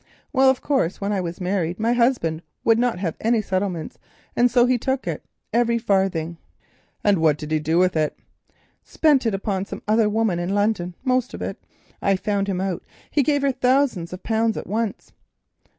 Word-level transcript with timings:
Well, 0.33 0.49
of 0.49 0.61
course, 0.63 0.99
when 0.99 1.13
I 1.13 1.21
married, 1.39 1.79
my 1.79 1.93
husband 1.93 2.41
would 2.63 2.79
not 2.79 2.97
have 2.97 3.15
any 3.21 3.39
settlements, 3.39 3.99
and 4.35 4.49
so 4.49 4.65
he 4.65 4.79
took 4.79 5.05
it, 5.05 5.23
every 5.53 5.77
farthing." 5.77 6.39
"And 7.03 7.19
what 7.19 7.37
did 7.37 7.51
he 7.51 7.59
do 7.59 7.77
with 7.77 7.95
it?" 7.95 8.17
"Spent 8.83 9.27
it 9.27 9.35
upon 9.35 9.65
some 9.65 9.83
other 9.87 10.09
woman 10.09 10.39
in 10.39 10.55
London—most 10.55 11.35
of 11.35 11.43
it. 11.43 11.63
I 12.01 12.15
found 12.15 12.47
him 12.47 12.59
out; 12.59 12.81
he 13.11 13.21
gave 13.21 13.43
her 13.43 13.51
thousands 13.51 14.11
of 14.11 14.23
pounds 14.23 14.57
at 14.57 14.65
once." 14.65 15.11